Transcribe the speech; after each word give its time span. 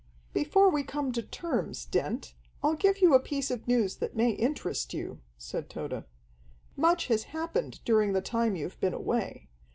"Before 0.33 0.67
we 0.71 0.81
come 0.81 1.11
to 1.11 1.21
terms, 1.21 1.85
Dent, 1.85 2.33
I'll 2.63 2.73
give 2.73 3.03
you 3.03 3.13
a 3.13 3.19
piece 3.19 3.51
of 3.51 3.67
news 3.67 3.97
that 3.97 4.15
may 4.15 4.31
interest 4.31 4.95
you," 4.95 5.21
said 5.37 5.69
Tode. 5.69 6.05
"Much 6.75 7.05
has 7.05 7.25
happened 7.37 7.79
during 7.85 8.13
the 8.13 8.19
time 8.21 8.55
you've 8.55 8.79
been 8.79 8.95
away. 8.95 9.47